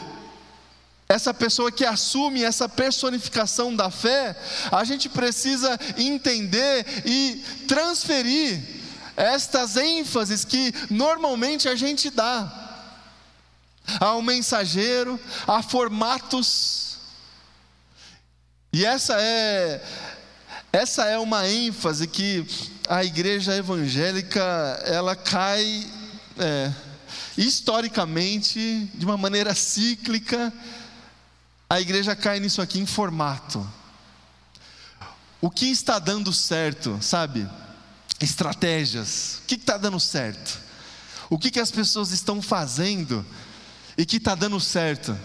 [1.08, 4.36] essa pessoa que assume essa personificação da fé,
[4.72, 8.60] a gente precisa entender e transferir
[9.16, 12.64] estas ênfases que normalmente a gente dá
[14.00, 16.98] ao mensageiro, a formatos.
[18.74, 19.82] E essa é
[20.74, 22.46] essa é uma ênfase que
[22.90, 24.42] a igreja evangélica
[24.86, 25.88] ela cai
[26.38, 26.70] é,
[27.38, 30.52] historicamente de uma maneira cíclica
[31.70, 33.68] a igreja cai nisso aqui em formato.
[35.42, 37.48] O que está dando certo, sabe?
[38.20, 39.40] Estratégias.
[39.44, 40.60] O que está dando certo?
[41.30, 43.26] O que, que as pessoas estão fazendo
[43.98, 45.18] e que está dando certo?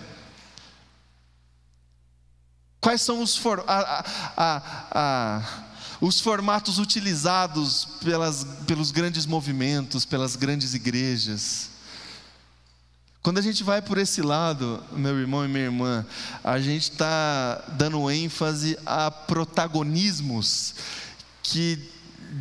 [2.80, 4.04] Quais são os, for, a,
[4.36, 5.64] a, a,
[6.00, 11.68] os formatos utilizados pelas, pelos grandes movimentos, pelas grandes igrejas?
[13.22, 16.06] Quando a gente vai por esse lado, meu irmão e minha irmã,
[16.42, 20.74] a gente está dando ênfase a protagonismos
[21.42, 21.78] que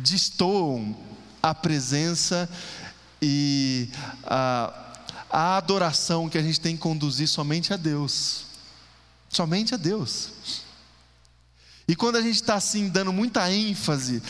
[0.02, 0.96] destoam
[1.42, 2.48] a presença
[3.20, 3.90] e
[4.24, 4.72] a,
[5.28, 8.46] a adoração que a gente tem que conduzir somente a Deus.
[9.28, 10.62] Somente a Deus.
[11.86, 14.22] E quando a gente está assim, dando muita ênfase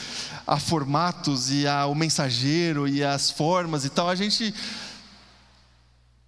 [0.45, 4.53] a formatos e ao mensageiro e às formas e tal, a gente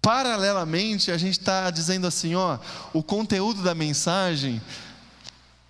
[0.03, 2.59] Paralelamente, a gente está dizendo assim: ó,
[2.91, 4.61] o conteúdo da mensagem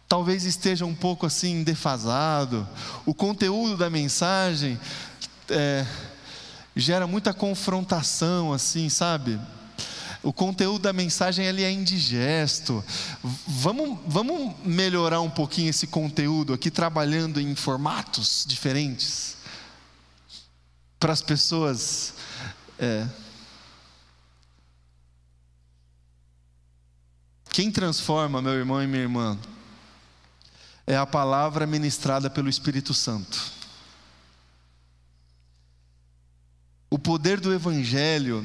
[0.10, 2.68] talvez esteja um pouco assim defasado,
[3.06, 4.80] o conteúdo da mensagem
[5.50, 5.86] é,
[6.76, 9.40] gera muita confrontação, assim, sabe?
[10.24, 12.84] O conteúdo da mensagem ele é indigesto.
[13.46, 19.38] Vamos, vamos melhorar um pouquinho esse conteúdo aqui, trabalhando em formatos diferentes
[21.00, 22.16] para as pessoas.
[22.80, 23.06] É,
[27.54, 29.38] Quem transforma, meu irmão e minha irmã,
[30.88, 33.40] é a palavra ministrada pelo Espírito Santo.
[36.90, 38.44] O poder do Evangelho,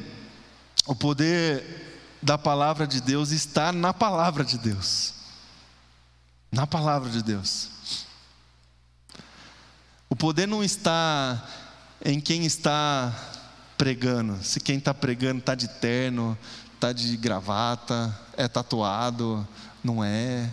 [0.85, 5.15] o poder da palavra de Deus está na palavra de Deus.
[6.51, 8.05] Na palavra de Deus.
[10.07, 11.47] O poder não está
[12.05, 13.11] em quem está
[13.75, 14.43] pregando.
[14.43, 16.37] Se quem está pregando está de terno,
[16.79, 19.45] está de gravata, é tatuado,
[19.83, 20.49] não é.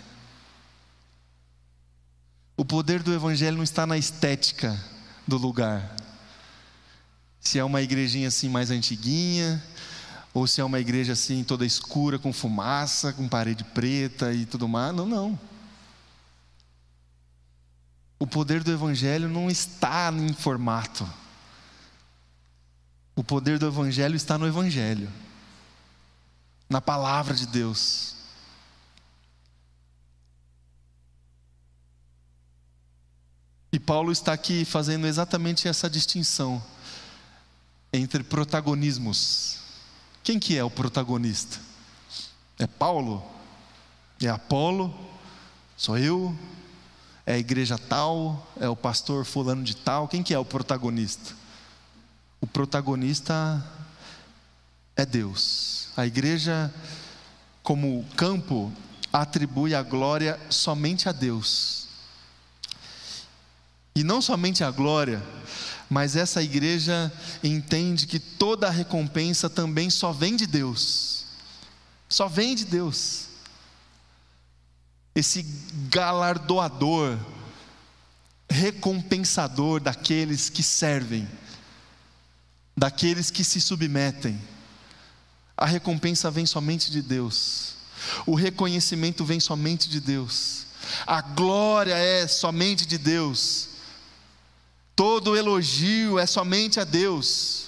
[2.57, 4.77] O poder do Evangelho não está na estética
[5.25, 5.95] do lugar.
[7.39, 9.63] Se é uma igrejinha assim mais antiguinha,
[10.35, 14.67] ou se é uma igreja assim toda escura, com fumaça, com parede preta e tudo
[14.67, 14.93] mais.
[14.97, 15.39] Não, não.
[18.19, 21.09] O poder do Evangelho não está em formato.
[23.15, 25.09] O poder do Evangelho está no Evangelho
[26.69, 28.15] na palavra de Deus.
[33.73, 36.63] E Paulo está aqui fazendo exatamente essa distinção
[37.93, 39.59] entre protagonismos.
[40.23, 41.61] Quem que é o protagonista?
[42.59, 43.23] É Paulo?
[44.21, 44.95] É Apolo?
[45.77, 46.35] Sou eu?
[47.27, 48.51] É a igreja tal?
[48.59, 50.09] É o pastor fulano de tal?
[50.09, 51.35] Quem que é o protagonista?
[52.41, 53.63] O protagonista
[54.97, 55.89] é Deus.
[55.97, 56.73] A igreja,
[57.63, 58.73] como campo,
[59.13, 61.87] atribui a glória somente a Deus.
[63.95, 65.23] E não somente a glória,
[65.89, 67.13] mas essa igreja
[67.45, 71.25] entende que toda a recompensa também só vem de Deus.
[72.09, 73.27] Só vem de Deus.
[75.15, 75.43] Esse
[75.89, 77.19] galardoador,
[78.51, 81.29] recompensador daqueles que servem,
[82.77, 84.39] daqueles que se submetem.
[85.57, 87.75] A recompensa vem somente de Deus.
[88.27, 90.67] O reconhecimento vem somente de Deus.
[91.07, 93.69] A glória é somente de Deus.
[94.95, 97.67] Todo elogio é somente a Deus.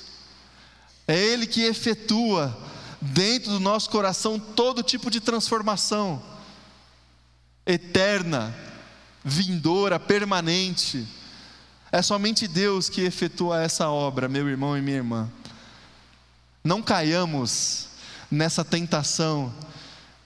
[1.07, 2.57] É Ele que efetua
[3.01, 6.22] dentro do nosso coração todo tipo de transformação
[7.66, 8.55] eterna,
[9.24, 11.07] vindoura, permanente.
[11.93, 15.30] É somente Deus que efetua essa obra, meu irmão e minha irmã.
[16.68, 17.88] Não caiamos
[18.30, 19.50] nessa tentação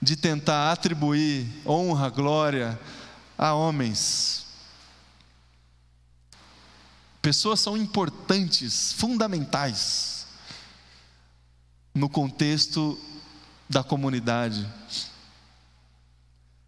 [0.01, 2.77] de tentar atribuir honra, glória
[3.37, 4.45] a homens.
[7.21, 10.27] Pessoas são importantes, fundamentais
[11.95, 12.99] no contexto
[13.69, 14.69] da comunidade.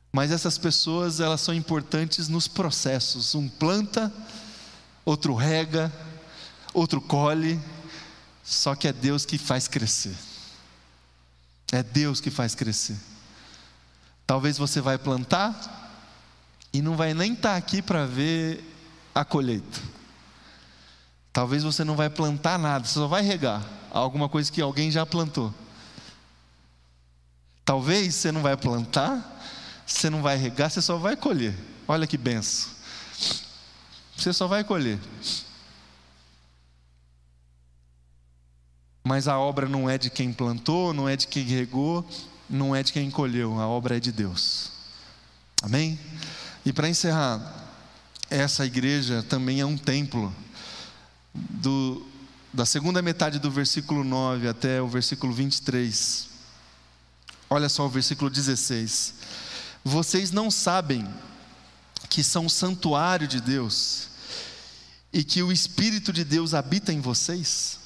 [0.09, 3.35] Mas essas pessoas, elas são importantes nos processos.
[3.35, 4.09] Um planta,
[5.03, 5.91] outro rega,
[6.73, 7.59] outro colhe,
[8.45, 10.15] só que é Deus que faz crescer.
[11.71, 12.95] É Deus que faz crescer.
[14.27, 15.91] Talvez você vai plantar
[16.71, 18.63] e não vai nem estar tá aqui para ver
[19.15, 19.81] a colheita.
[21.33, 25.05] Talvez você não vai plantar nada, você só vai regar alguma coisa que alguém já
[25.05, 25.53] plantou.
[27.65, 29.41] Talvez você não vai plantar,
[29.85, 31.55] você não vai regar, você só vai colher.
[31.87, 32.71] Olha que benção.
[34.15, 34.99] Você só vai colher.
[39.05, 42.03] Mas a obra não é de quem plantou, não é de quem regou,
[42.49, 44.71] não é de quem colheu, a obra é de Deus.
[45.61, 45.99] Amém?
[46.65, 47.39] E para encerrar,
[48.31, 50.33] essa igreja também é um templo
[51.31, 52.03] do,
[52.51, 56.27] da segunda metade do versículo 9 até o versículo 23.
[57.47, 59.13] Olha só o versículo 16.
[59.83, 61.07] Vocês não sabem
[62.09, 64.07] que são santuário de Deus
[65.13, 67.84] e que o Espírito de Deus habita em vocês?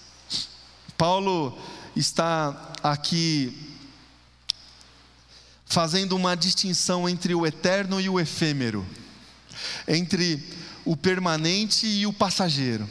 [1.00, 1.58] Paulo
[1.96, 3.58] está aqui
[5.66, 8.86] fazendo uma distinção entre o eterno e o efêmero,
[9.88, 10.44] entre
[10.84, 12.86] o permanente e o passageiro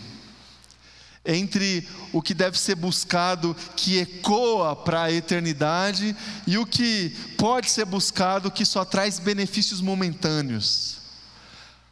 [1.31, 7.69] entre o que deve ser buscado, que ecoa para a eternidade, e o que pode
[7.69, 10.97] ser buscado, que só traz benefícios momentâneos.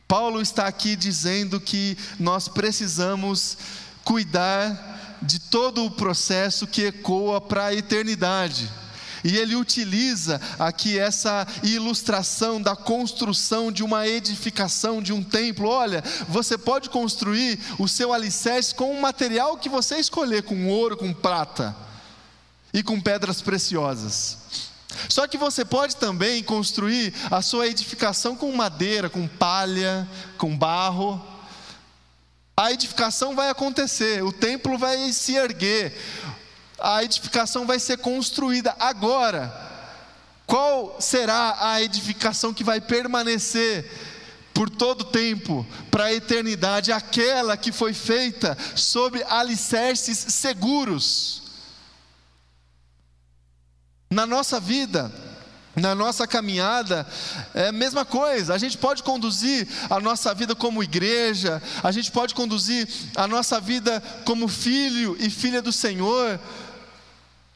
[0.08, 3.58] Paulo está aqui dizendo que nós precisamos
[4.02, 8.70] cuidar de todo o processo que ecoa para a eternidade.
[9.24, 15.68] E ele utiliza aqui essa ilustração da construção de uma edificação, de um templo.
[15.68, 20.96] Olha, você pode construir o seu alicerce com o material que você escolher, com ouro,
[20.96, 21.74] com prata
[22.72, 24.38] e com pedras preciosas.
[25.08, 30.08] Só que você pode também construir a sua edificação com madeira, com palha,
[30.38, 31.20] com barro.
[32.56, 35.94] A edificação vai acontecer, o templo vai se erguer,
[36.78, 38.74] a edificação vai ser construída.
[38.78, 39.52] Agora,
[40.46, 43.90] qual será a edificação que vai permanecer
[44.54, 46.92] por todo o tempo, para a eternidade?
[46.92, 51.42] Aquela que foi feita sobre alicerces seguros.
[54.10, 55.12] Na nossa vida,
[55.76, 57.06] na nossa caminhada,
[57.54, 58.54] é a mesma coisa.
[58.54, 63.60] A gente pode conduzir a nossa vida como igreja, a gente pode conduzir a nossa
[63.60, 66.40] vida como filho e filha do Senhor,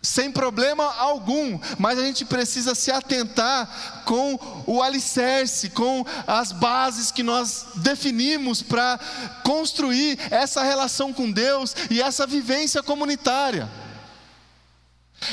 [0.02, 7.10] sem problema algum, mas a gente precisa se atentar com o alicerce, com as bases
[7.10, 8.98] que nós definimos para
[9.44, 13.68] construir essa relação com Deus e essa vivência comunitária.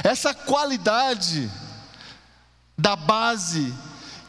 [0.03, 1.49] Essa qualidade
[2.77, 3.73] da base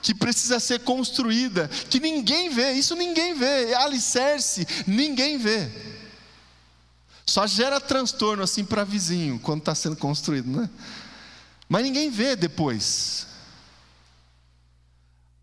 [0.02, 5.70] que precisa ser construída, que ninguém vê, isso ninguém vê, é alicerce, ninguém vê.
[7.26, 10.70] Só gera transtorno assim para vizinho quando está sendo construído, né?
[11.68, 13.26] Mas ninguém vê depois.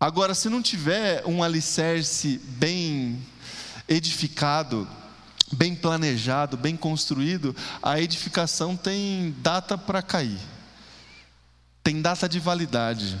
[0.00, 3.24] Agora, se não tiver um alicerce bem
[3.88, 4.86] edificado,
[5.52, 10.40] bem planejado, bem construído, a edificação tem data para cair,
[11.86, 13.16] tem data de validade.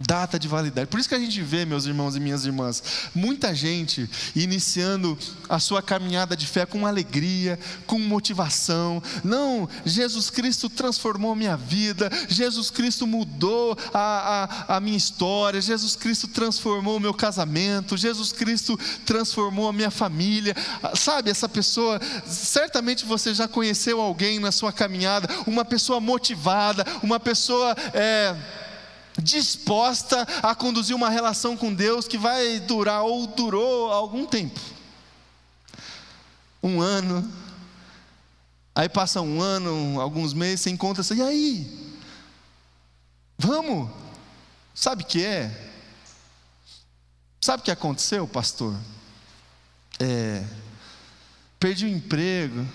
[0.00, 0.88] Data de validade.
[0.88, 2.82] Por isso que a gente vê, meus irmãos e minhas irmãs,
[3.14, 5.16] muita gente iniciando
[5.48, 9.00] a sua caminhada de fé com alegria, com motivação.
[9.22, 15.94] Não, Jesus Cristo transformou minha vida, Jesus Cristo mudou a, a, a minha história, Jesus
[15.94, 18.76] Cristo transformou o meu casamento, Jesus Cristo
[19.06, 20.56] transformou a minha família.
[20.96, 27.20] Sabe, essa pessoa, certamente você já conheceu alguém na sua caminhada, uma pessoa motivada, uma
[27.20, 27.76] pessoa.
[27.92, 28.63] É,
[29.22, 34.60] disposta a conduzir uma relação com Deus que vai durar ou durou algum tempo
[36.64, 37.30] um ano.
[38.74, 41.94] Aí passa um ano, alguns meses, você encontra assim, e aí?
[43.38, 43.90] Vamos?
[44.74, 45.70] Sabe o que é?
[47.40, 48.74] Sabe o que aconteceu, pastor?
[50.00, 50.42] É,
[51.60, 52.66] perdi o emprego,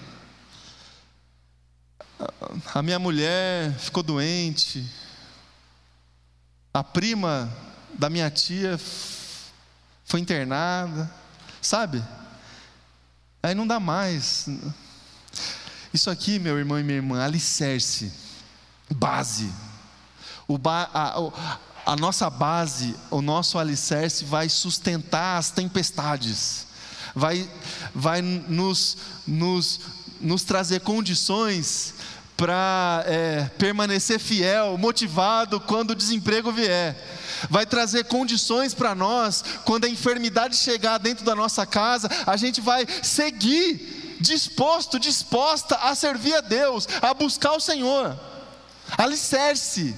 [2.73, 4.85] a minha mulher ficou doente,
[6.73, 7.51] a prima
[7.97, 8.79] da minha tia
[10.05, 11.11] foi internada,
[11.61, 12.03] sabe?
[13.41, 14.47] Aí não dá mais.
[15.93, 18.11] Isso aqui, meu irmão e minha irmã, alicerce,
[18.89, 19.51] base.
[20.61, 26.67] Ba a, a nossa base, o nosso alicerce vai sustentar as tempestades,
[27.15, 27.49] vai,
[27.93, 28.97] vai nos,
[29.27, 29.79] nos,
[30.19, 31.93] nos trazer condições
[32.39, 36.95] para é, permanecer fiel, motivado quando o desemprego vier.
[37.49, 42.61] Vai trazer condições para nós, quando a enfermidade chegar dentro da nossa casa, a gente
[42.61, 48.17] vai seguir disposto, disposta a servir a Deus, a buscar o Senhor.
[48.97, 49.93] Alicerce.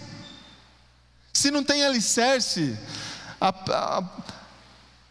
[1.31, 2.75] Se não tem alicerce,
[3.39, 4.03] a, a,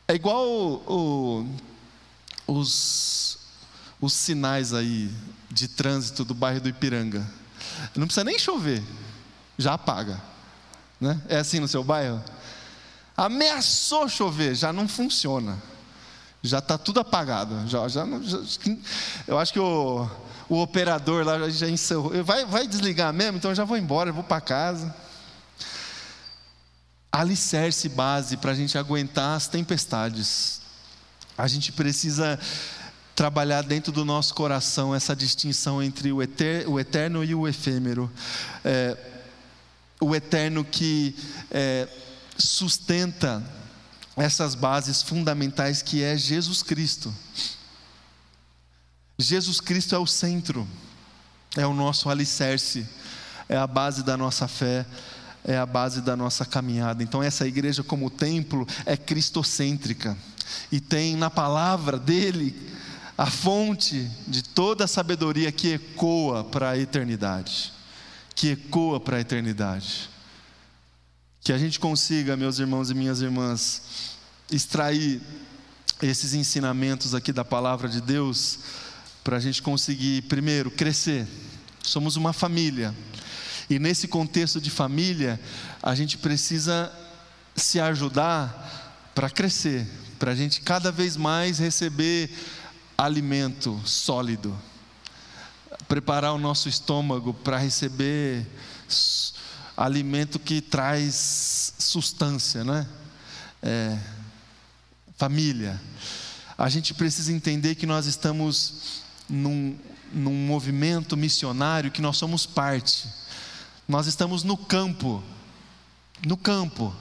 [0.09, 1.47] é igual o,
[2.47, 3.39] o, os,
[4.01, 5.09] os sinais aí
[5.51, 7.27] de trânsito do bairro do Ipiranga.
[7.95, 8.83] Não precisa nem chover,
[9.59, 10.21] já apaga.
[11.01, 11.21] Né?
[11.29, 12.23] É assim no seu bairro?
[13.17, 15.61] Ameaçou chover, já não funciona.
[16.43, 17.69] Já está tudo apagado.
[17.69, 18.39] Já, já, já,
[19.27, 20.09] eu acho que o,
[20.49, 22.25] o operador lá já encerrou.
[22.25, 23.37] Vai, vai desligar mesmo?
[23.37, 24.95] Então eu já vou embora, eu vou para casa
[27.13, 30.61] alicerce base para a gente aguentar as tempestades.
[31.37, 32.39] A gente precisa
[33.21, 38.11] trabalhar dentro do nosso coração essa distinção entre o, eterno e o efêmero.
[38.64, 38.97] É,
[40.01, 41.14] o eterno que
[41.51, 41.87] é,
[42.39, 43.45] sustenta
[44.16, 47.14] essas bases fundamentais que é Jesus Cristo.
[49.18, 50.66] Jesus Cristo é o centro,
[51.59, 52.89] é o nosso alicerce,
[53.51, 54.87] é a base da nossa fé
[55.43, 57.03] é a base da nossa caminhada.
[57.03, 60.16] Então, essa igreja, como templo, é cristocêntrica
[60.71, 62.55] e tem na palavra dele
[63.21, 67.71] a fonte de toda a sabedoria que ecoa para a eternidade.
[68.35, 70.09] Que ecoa para a eternidade.
[71.43, 74.16] Que a gente consiga, meus irmãos e minhas irmãs,
[74.51, 75.21] extrair
[76.01, 78.61] esses ensinamentos aqui da palavra de Deus,
[79.23, 81.29] para a gente conseguir, primeiro, crescer.
[81.83, 82.95] Somos uma família
[83.68, 85.39] e nesse contexto de família,
[85.83, 86.91] a gente precisa
[87.55, 89.87] se ajudar para crescer,
[90.18, 92.31] para a gente cada vez mais receber
[93.01, 94.55] alimento sólido,
[95.89, 98.47] preparar o nosso estômago para receber
[99.75, 102.87] alimento que traz sustância, né?
[103.63, 103.99] É,
[105.17, 105.81] família.
[106.59, 109.79] A gente precisa entender que nós estamos num,
[110.13, 113.09] num movimento missionário que nós somos parte.
[113.89, 115.25] Nós estamos no campo,
[116.27, 116.95] no campo,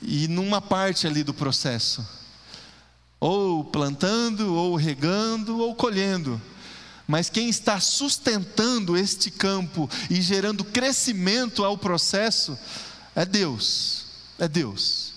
[0.00, 2.06] e numa parte ali do processo,
[3.24, 6.42] ou plantando, ou regando, ou colhendo.
[7.06, 12.58] Mas quem está sustentando este campo e gerando crescimento ao processo
[13.14, 14.06] é Deus,
[14.40, 15.12] é Deus.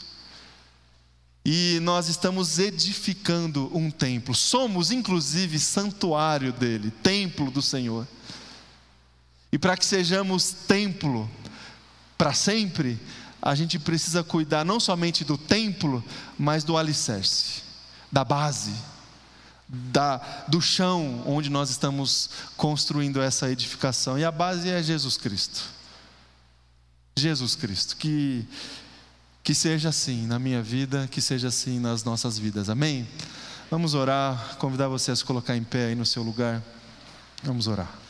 [1.43, 8.07] E nós estamos edificando um templo, somos inclusive santuário dele, templo do Senhor.
[9.51, 11.27] E para que sejamos templo
[12.15, 12.99] para sempre,
[13.41, 16.03] a gente precisa cuidar não somente do templo,
[16.37, 17.64] mas do alicerce,
[18.15, 18.73] da base,
[19.67, 24.17] da, do chão onde nós estamos construindo essa edificação.
[24.17, 25.65] E a base é Jesus Cristo.
[27.17, 27.97] Jesus Cristo.
[27.97, 28.47] Que,
[29.43, 32.69] que seja assim na minha vida, que seja assim nas nossas vidas.
[32.69, 33.05] Amém?
[33.69, 36.63] Vamos orar, convidar você a se colocar em pé aí no seu lugar.
[37.43, 38.04] Vamos orar.